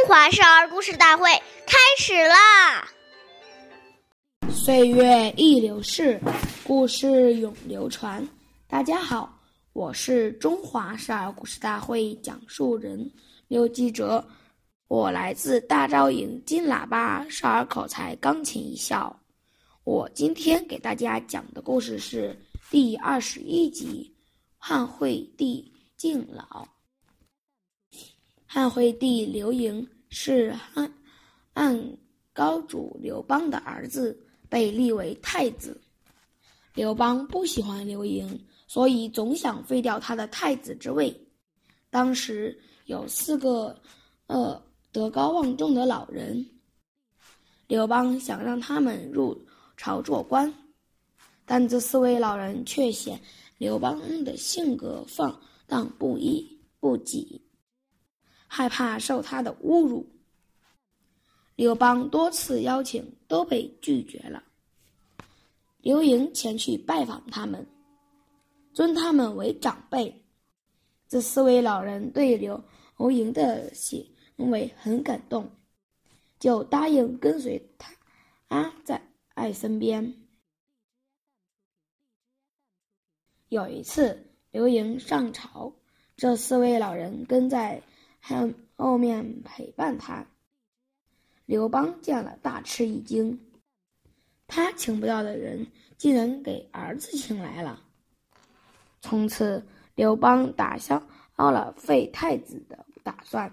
[0.00, 1.28] 中华少儿故事大会
[1.66, 2.88] 开始啦！
[4.48, 6.18] 岁月易流逝，
[6.64, 8.26] 故事永流传。
[8.66, 9.38] 大家好，
[9.74, 13.12] 我是中华少儿故事大会讲述人
[13.46, 14.26] 刘继哲，
[14.88, 19.14] 我来自大昭营金喇叭少儿口才钢琴一校。
[19.84, 22.34] 我今天给大家讲的故事是
[22.70, 24.10] 第二十一集
[24.56, 26.64] 《汉惠帝敬老》。
[28.52, 30.92] 汉惠帝刘盈是汉
[31.54, 31.96] 汉
[32.32, 35.80] 高祖刘邦的儿子，被立为太子。
[36.74, 41.16] 刘邦不喜欢刘盈，所以总想废掉他的太子之位。
[41.90, 43.80] 当时有四个
[44.26, 46.44] 呃德高望重的老人，
[47.68, 50.52] 刘邦想让他们入朝做官，
[51.46, 53.20] 但这四位老人却嫌
[53.58, 57.40] 刘邦的性格放荡不一不羁。
[58.52, 60.04] 害怕受他的侮辱，
[61.54, 64.42] 刘邦多次邀请都被拒绝了。
[65.78, 67.64] 刘盈前去拜访他们，
[68.74, 70.24] 尊他们为长辈。
[71.06, 72.60] 这四位老人对刘
[73.12, 74.04] 盈的行
[74.36, 75.48] 为很感动，
[76.40, 77.94] 就答应跟随他
[78.48, 79.00] 啊在
[79.34, 80.12] 爱身边。
[83.48, 85.72] 有一次，刘盈上朝，
[86.16, 87.80] 这四位老人跟在。
[88.20, 90.24] 还有后面陪伴他。
[91.46, 93.40] 刘邦见了，大吃一惊。
[94.46, 97.82] 他请不到的人，竟然给儿子请来了。
[99.00, 101.02] 从此，刘邦打消
[101.36, 103.50] 了废太子的打算。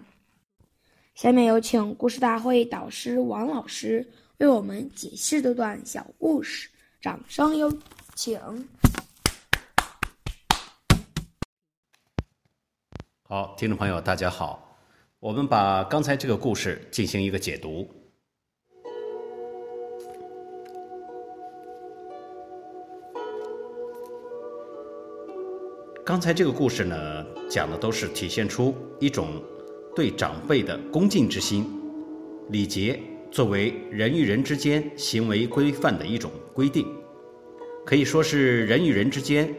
[1.15, 6.69] 下面有请故事大会导师王老师为我们解释这段小故事，
[7.01, 7.75] 掌声有
[8.13, 8.39] 请。
[13.29, 14.79] 好，听众朋友，大家好，
[15.19, 17.85] 我们把刚才这个故事进行一个解读。
[26.05, 26.95] 刚才这个故事呢，
[27.49, 29.43] 讲的都是体现出一种
[29.93, 31.69] 对长辈的恭敬之心。
[32.47, 32.97] 礼节
[33.29, 36.87] 作为人与人之间行为规范的一种规定，
[37.85, 39.53] 可以说是人与人之间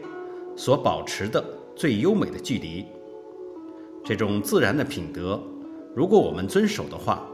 [0.57, 1.45] 所保持的
[1.75, 2.83] 最优美的距离。
[4.03, 5.41] 这种自然的品德，
[5.95, 7.27] 如果我们遵守的话，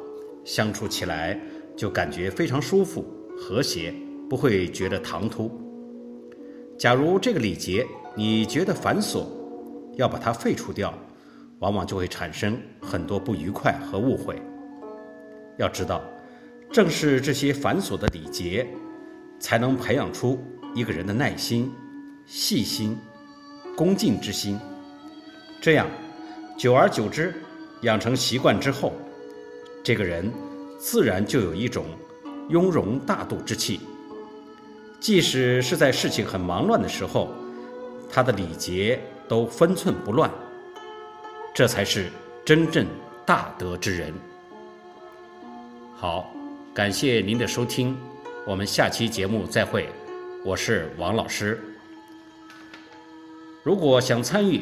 [0.44, 1.40] 相处起来
[1.76, 3.06] 就感觉非常舒服、
[3.38, 3.94] 和谐，
[4.30, 5.52] 不会觉得唐突。
[6.78, 9.26] 假如这个礼节你觉得繁琐，
[9.96, 10.94] 要把它废除掉，
[11.60, 14.42] 往往就会产生很多不愉快和误会。
[15.58, 16.04] 要知道，
[16.72, 18.68] 正是这些繁琐的礼节，
[19.40, 20.38] 才能培养出
[20.74, 21.72] 一个人的耐心、
[22.26, 22.98] 细心、
[23.78, 24.60] 恭敬之心，
[25.62, 25.88] 这样。
[26.58, 27.34] 久而久之，
[27.82, 28.94] 养成习惯之后，
[29.84, 30.32] 这个人
[30.80, 31.86] 自然就有一种
[32.48, 33.82] 雍容大度之气。
[35.02, 37.34] 即使是在事情很忙乱的时候，
[38.10, 40.32] 他的礼节都分寸不乱。
[41.54, 42.10] 这才是
[42.46, 42.88] 真正
[43.26, 44.14] 大德之人。
[45.94, 46.34] 好，
[46.74, 47.98] 感谢您的收听，
[48.48, 49.90] 我们下期节目再会。
[50.46, 51.60] 我是王老师。
[53.62, 54.62] 如果想参与，